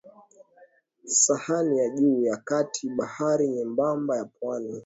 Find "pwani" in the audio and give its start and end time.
4.25-4.79